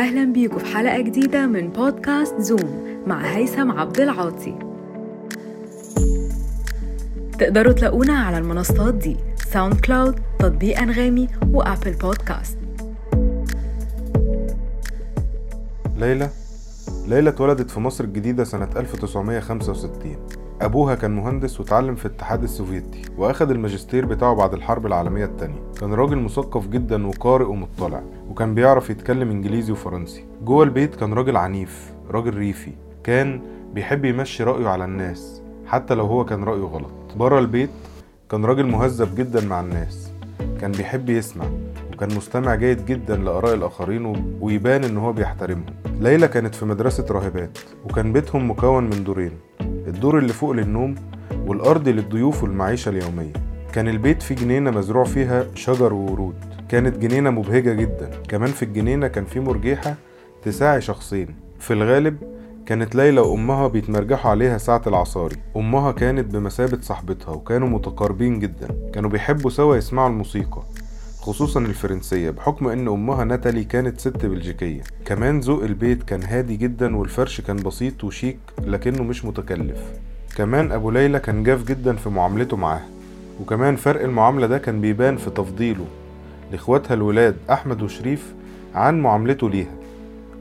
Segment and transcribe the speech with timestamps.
[0.00, 4.54] أهلا بيكم في حلقة جديدة من بودكاست زوم مع هيثم عبد العاطي.
[7.38, 9.16] تقدروا تلاقونا على المنصات دي
[9.52, 12.58] ساوند كلاود تطبيق أنغامي وأبل بودكاست
[15.96, 16.30] ليلى
[17.06, 20.16] ليلى اتولدت في مصر الجديدة سنة 1965
[20.60, 25.60] أبوها كان مهندس وتعلم في الاتحاد السوفيتي وأخد الماجستير بتاعه بعد الحرب العالمية التانية.
[25.80, 30.24] كان راجل مثقف جدا وقارئ ومطلع وكان بيعرف يتكلم إنجليزي وفرنسي.
[30.44, 32.72] جوه البيت كان راجل عنيف راجل ريفي.
[33.04, 33.40] كان
[33.74, 36.92] بيحب يمشي رأيه على الناس حتى لو هو كان رأيه غلط.
[37.16, 37.70] بره البيت
[38.30, 40.10] كان راجل مهذب جدا مع الناس.
[40.60, 41.44] كان بيحب يسمع
[41.92, 45.74] وكان مستمع جيد جدا لآراء الآخرين ويبان إن هو بيحترمهم.
[46.00, 49.32] ليلى كانت في مدرسة راهبات وكان بيتهم مكون من دورين.
[49.90, 50.94] الدور اللي فوق للنوم
[51.46, 53.32] والأرض للضيوف والمعيشة اليومية.
[53.72, 56.34] كان البيت فيه جنينة مزروع فيها شجر وورود.
[56.68, 58.10] كانت جنينة مبهجة جدا.
[58.28, 59.94] كمان في الجنينة كان في مرجيحة
[60.42, 61.34] تساعي شخصين.
[61.58, 62.16] في الغالب
[62.66, 65.36] كانت ليلى وأمها بيتمرجحوا عليها ساعة العصاري.
[65.56, 68.68] أمها كانت بمثابة صاحبتها وكانوا متقاربين جدا.
[68.94, 70.62] كانوا بيحبوا سوا يسمعوا الموسيقى.
[71.20, 74.80] خصوصا الفرنسية بحكم إن أمها ناتالي كانت ست بلجيكية.
[75.04, 79.78] كمان ذوق البيت كان هادي جدا والفرش كان بسيط وشيك لكنه مش متكلف.
[80.36, 82.86] كمان أبو ليلى كان جاف جدا في معاملته معاها
[83.40, 85.86] وكمان فرق المعاملة ده كان بيبان في تفضيله
[86.52, 88.34] لإخواتها الولاد أحمد وشريف
[88.74, 89.74] عن معاملته ليها.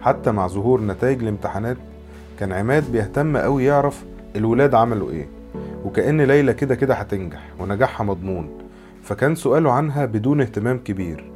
[0.00, 1.76] حتى مع ظهور نتائج الامتحانات
[2.40, 4.04] كان عماد بيهتم قوي يعرف
[4.36, 5.26] الولاد عملوا إيه.
[5.84, 8.48] وكأن ليلى كده كده هتنجح ونجاحها مضمون.
[9.08, 11.30] فكان سؤاله عنها بدون اهتمام كبير.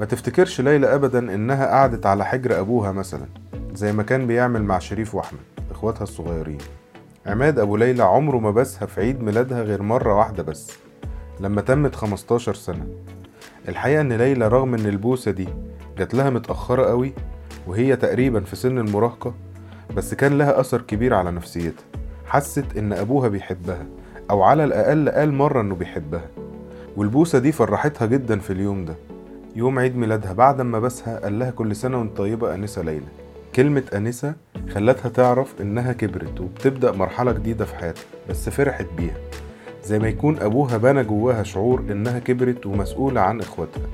[0.00, 3.26] ما تفتكرش ليلى ابدا إنها قعدت على حجر أبوها مثلا
[3.74, 6.58] زي ما كان بيعمل مع شريف وأحمد إخواتها الصغيرين.
[7.26, 10.70] عماد أبو ليلى عمره ما بسها في عيد ميلادها غير مرة واحدة بس
[11.40, 12.86] لما تمت 15 سنة.
[13.68, 15.48] الحقيقة إن ليلى رغم إن البوسة دي
[15.98, 17.12] جات لها متأخرة قوي
[17.66, 19.34] وهي تقريبا في سن المراهقة
[19.96, 21.84] بس كان لها أثر كبير على نفسيتها.
[22.26, 23.86] حست إن أبوها بيحبها
[24.30, 26.47] أو على الأقل قال مرة إنه بيحبها.
[26.98, 28.94] والبوسة دي فرحتها جدا في اليوم ده.
[29.56, 33.06] يوم عيد ميلادها بعد ما بسها قال لها كل سنة وأنت طيبة أنسة ليلى.
[33.54, 34.34] كلمة أنسة
[34.74, 39.16] خلتها تعرف إنها كبرت وبتبدأ مرحلة جديدة في حياتها بس فرحت بيها.
[39.84, 43.86] زي ما يكون أبوها بنى جواها شعور إنها كبرت ومسؤولة عن إخواتها.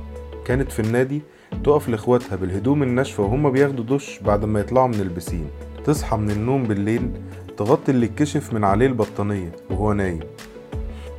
[0.45, 1.23] كانت في النادي
[1.65, 5.47] تقف لإخواتها بالهدوم الناشفة وهما بياخدوا دش بعد ما يطلعوا من البسين.
[5.85, 7.11] تصحى من النوم بالليل
[7.57, 10.21] تغطي اللي اتكشف من عليه البطانية وهو نايم.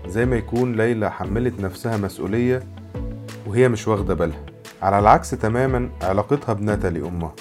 [0.07, 2.63] زي ما يكون ليلى حملت نفسها مسؤولية
[3.47, 4.45] وهي مش واخدة بالها.
[4.81, 7.33] على العكس تماما علاقتها بناتالي أمها.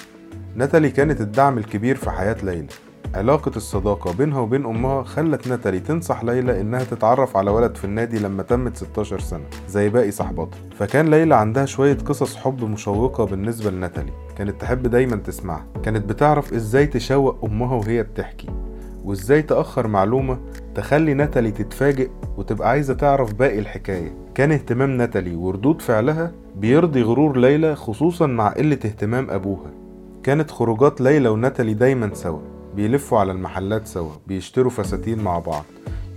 [0.55, 2.67] ناتالي كانت الدعم الكبير في حياة ليلى.
[3.15, 8.19] علاقة الصداقة بينها وبين أمها خلت ناتالي تنصح ليلى إنها تتعرف على ولد في النادي
[8.19, 10.59] لما تمت 16 سنة زي باقي صحباتها.
[10.79, 15.65] فكان ليلى عندها شوية قصص حب مشوقة بالنسبة لناتالي كانت تحب دايما تسمعها.
[15.83, 18.49] كانت بتعرف إزاي تشوق أمها وهي بتحكي
[19.03, 20.37] وإزاي تأخر معلومة
[20.75, 24.15] تخلي ناتالي تتفاجئ وتبقى عايزة تعرف باقي الحكاية.
[24.35, 29.71] كان اهتمام ناتالي وردود فعلها بيرضي غرور ليلى خصوصا مع قلة اهتمام أبوها.
[30.23, 32.39] كانت خروجات ليلى وناتالي دايما سوا
[32.75, 35.65] بيلفوا على المحلات سوا بيشتروا فساتين مع بعض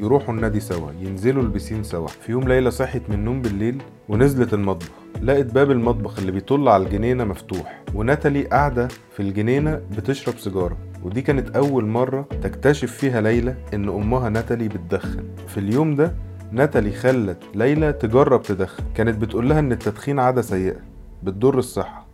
[0.01, 2.07] يروحوا النادي سوا ينزلوا البسين سوا.
[2.07, 4.91] في يوم ليلى صحت من النوم بالليل ونزلت المطبخ
[5.23, 10.77] لقت باب المطبخ اللي بيطل على الجنينة مفتوح وناتالي قاعدة في الجنينة بتشرب سيجارة.
[11.03, 15.25] ودي كانت أول مرة تكتشف فيها ليلى إن أمها ناتالي بتدخن.
[15.49, 16.15] في اليوم ده
[16.53, 18.85] ناتالي خلت ليلى تجرب تدخن.
[18.95, 20.77] كانت بتقول لها إن التدخين عادة سيئة
[21.23, 22.07] بتضر الصحة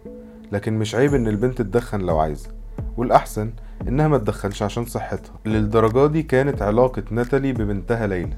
[0.53, 2.49] لكن مش عيب إن البنت تدخن لو عايزة.
[2.97, 3.51] والأحسن
[3.89, 5.33] إنها ما تدخنش عشان صحتها.
[5.47, 8.37] للدرجة دي كانت علاقة ناتالي ببنتها ليلى.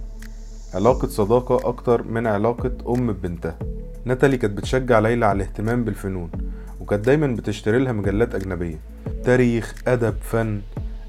[0.75, 3.59] علاقة صداقة أكتر من علاقة أم ببنتها.
[4.05, 6.31] ناتالي كانت بتشجع ليلى على الاهتمام بالفنون
[6.81, 8.78] وكانت دايما بتشتري لها مجلات أجنبية.
[9.27, 10.61] تاريخ أدب فن.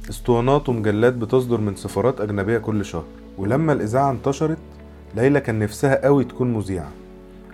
[0.09, 3.03] اسطوانات ومجلات بتصدر من سفارات أجنبية كل شهر.
[3.37, 4.57] ولما الإذاعة انتشرت
[5.15, 6.91] ليلى كان نفسها قوي تكون مذيعة.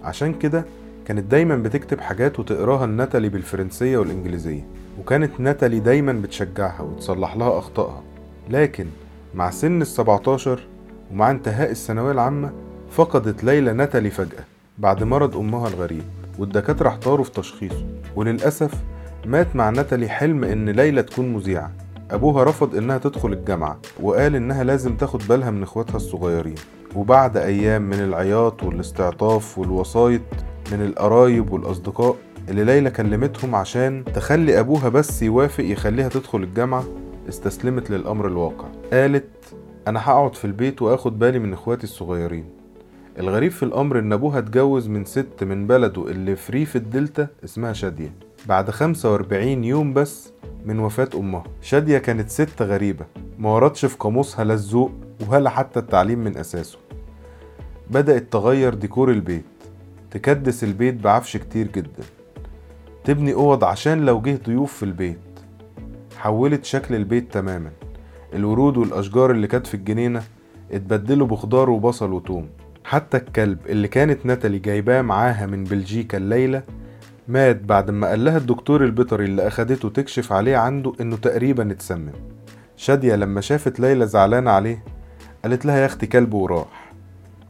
[0.03, 0.65] عشان كده
[1.05, 4.67] كانت دايما بتكتب حاجات وتقراها لناتالي بالفرنسية والإنجليزية.
[4.99, 8.03] وكانت ناتالي دايما بتشجعها وتصلح لها أخطائها.
[8.49, 8.85] لكن
[9.35, 10.59] مع سن السبعتاشر
[11.11, 12.51] ومع انتهاء الثانوية العامة
[12.91, 14.43] فقدت ليلى ناتالي فجأة
[14.77, 16.03] بعد مرض أمها الغريب.
[16.39, 17.85] والدكاترة احتاروا في تشخيصه.
[18.15, 18.73] وللأسف
[19.25, 21.71] مات مع ناتالي حلم إن ليلى تكون مذيعة.
[22.11, 26.55] أبوها رفض إنها تدخل الجامعة وقال إنها لازم تاخد بالها من إخواتها الصغيرين.
[26.95, 30.21] وبعد أيام من العياط والاستعطاف والوسايط
[30.71, 32.15] من القرايب والأصدقاء
[32.49, 36.83] اللي ليلى كلمتهم عشان تخلي أبوها بس يوافق يخليها تدخل الجامعة
[37.29, 38.67] استسلمت للأمر الواقع.
[38.93, 39.29] قالت
[39.87, 42.45] أنا هقعد في البيت وآخد بالي من إخواتي الصغيرين.
[43.19, 47.73] الغريب في الأمر إن أبوها اتجوز من ست من بلده اللي في ريف الدلتا اسمها
[47.73, 48.13] شادية.
[48.47, 50.33] بعد 45 يوم بس
[50.65, 51.43] من وفاة أمها.
[51.61, 53.05] شادية كانت ست غريبة
[53.37, 54.91] ما وردش في قاموسها لا الذوق
[55.29, 56.77] ولا حتى التعليم من أساسه.
[57.91, 59.45] بدأت تغير ديكور البيت
[60.11, 62.03] تكدس البيت بعفش كتير جدا.
[63.03, 65.19] تبني أوض عشان لو جه ضيوف في البيت.
[66.17, 67.71] حولت شكل البيت تماما.
[68.33, 70.23] الورود والأشجار اللي كانت في الجنينة
[70.71, 72.49] اتبدلوا بخضار وبصل وتوم.
[72.83, 76.63] حتى الكلب اللي كانت ناتالي جايباه معاها من بلجيكا الليلة
[77.27, 82.11] مات بعد ما قال لها الدكتور البيطري اللي أخدته تكشف عليه عنده إنه تقريبا اتسمم.
[82.77, 84.83] شادية لما شافت ليلى زعلانة عليه
[85.43, 86.93] قالت لها يا أختي كلب وراح.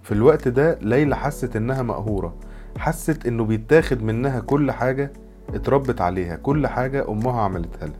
[0.03, 2.35] في الوقت ده ليلى حست إنها مقهورة
[2.77, 5.13] حست إنه بيتاخد منها كل حاجة
[5.53, 7.97] اتربت عليها كل حاجة أمها عملتها لها.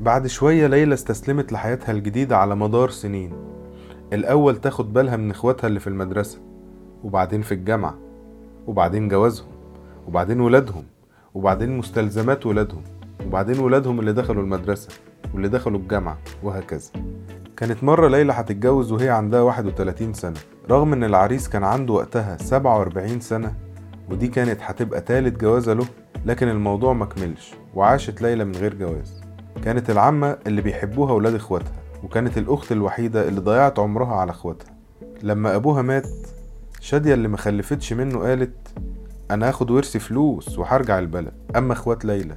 [0.00, 3.32] بعد شوية ليلى استسلمت لحياتها الجديدة على مدار سنين.
[4.12, 6.38] الأول تاخد بالها من إخواتها اللي في المدرسة
[7.04, 7.98] وبعدين في الجامعة
[8.66, 9.48] وبعدين جوازهم
[10.06, 10.84] وبعدين ولادهم.
[11.38, 12.84] وبعدين مستلزمات ولادهم
[13.26, 14.88] وبعدين ولادهم اللي دخلوا المدرسة
[15.34, 16.90] واللي دخلوا الجامعة وهكذا.
[17.56, 20.36] كانت مرة ليلى هتتجوز وهي عندها 31 سنة
[20.70, 23.54] رغم إن العريس كان عنده وقتها 47 سنة
[24.10, 25.86] ودي كانت هتبقى تالت جوازة له
[26.26, 29.20] لكن الموضوع مكملش وعاشت ليلى من غير جواز.
[29.64, 31.72] كانت العمة اللي بيحبوها ولاد إخواتها
[32.04, 34.76] وكانت الأخت الوحيدة اللي ضيعت عمرها على إخواتها.
[35.22, 36.08] لما أبوها مات
[36.80, 38.54] شادية اللي مخلفتش منه قالت
[39.30, 41.32] أنا هاخد ورثي فلوس وهرجع البلد.
[41.56, 42.34] أما إخوات ليلى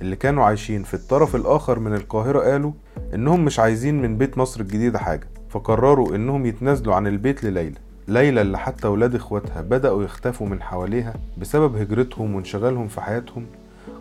[0.00, 2.72] اللي كانوا عايشين في الطرف الآخر من القاهرة قالوا
[3.14, 7.78] إنهم مش عايزين من بيت مصر الجديدة حاجة فقرروا إنهم يتنازلوا عن البيت لليلى.
[8.08, 13.46] ليلى اللي حتى ولاد إخواتها بدأوا يختفوا من حواليها بسبب هجرتهم وانشغالهم في حياتهم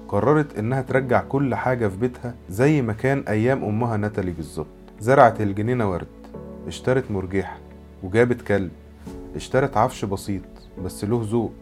[0.07, 4.67] قررت إنها ترجع كل حاجة في بيتها زي ما كان أيام أمها ناتالي بالظبط.
[4.99, 6.07] زرعت الجنينة ورد
[6.67, 7.57] اشترت مرجيحة
[8.03, 8.71] وجابت كلب
[9.35, 10.41] اشترت عفش بسيط
[10.85, 11.53] بس له ذوق.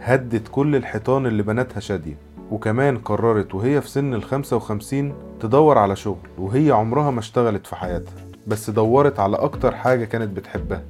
[0.00, 2.16] هدت كل الحيطان اللي بنتها شادية
[2.50, 7.76] وكمان قررت وهي في سن الخمسة وخمسين تدور على شغل وهي عمرها ما اشتغلت في
[7.76, 8.14] حياتها
[8.46, 10.82] بس دورت على أكتر حاجة كانت بتحبها.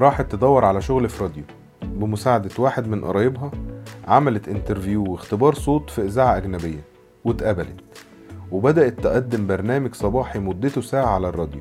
[0.00, 1.42] راحت تدور على شغل في راديو
[1.82, 3.50] بمساعدة واحد من قرايبها
[4.08, 6.80] عملت انترفيو واختبار صوت في إذاعة أجنبية
[7.24, 7.80] واتقبلت
[8.50, 11.60] وبدأت تقدم برنامج صباحي مدته ساعة على الراديو.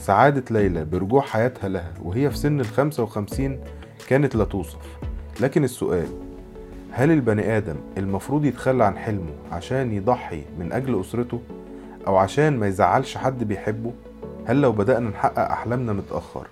[0.00, 3.60] سعادة ليلى برجوع حياتها لها وهي في سن الخمسة وخمسين
[4.08, 4.95] كانت لا توصف.
[5.40, 6.06] لكن السؤال
[6.90, 11.40] هل البني آدم المفروض يتخلى عن حلمه عشان يضحي من أجل أسرته
[12.06, 13.92] أو عشان ما يزعلش حد بيحبه؟
[14.46, 16.46] هل لو بدأنا نحقق أحلامنا متأخر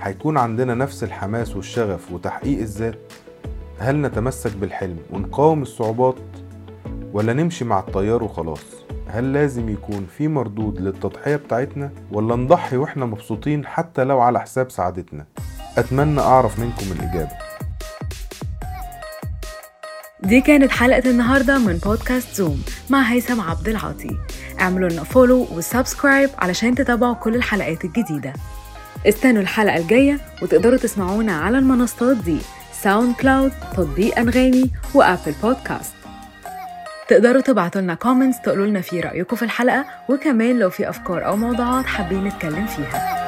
[0.00, 2.98] هيكون عندنا نفس الحماس والشغف وتحقيق الذات؟
[3.78, 6.14] هل نتمسك بالحلم ونقاوم الصعوبات
[7.12, 8.64] ولا نمشي مع التيار وخلاص؟
[9.06, 14.70] هل لازم يكون في مردود للتضحية بتاعتنا ولا نضحي وإحنا مبسوطين حتى لو على حساب
[14.70, 15.24] سعادتنا؟
[15.78, 17.49] أتمنى أعرف منكم الإجابة.
[20.30, 24.16] دي كانت حلقة النهاردة من بودكاست زوم مع هيثم عبد العاطي.
[24.60, 28.32] اعملوا لنا follow و subscribe علشان تتابعوا كل الحلقات الجديدة.
[29.06, 32.38] استنوا الحلقة الجاية وتقدروا تسمعونا على المنصات دي
[32.82, 35.92] ساوند كلاود تطبيق أنغامي وأبل بودكاست
[37.08, 41.36] تقدروا تبعتوا لنا comments تقولوا لنا فيه رأيكم في الحلقة وكمان لو في أفكار أو
[41.36, 43.19] موضوعات حابين نتكلم فيها.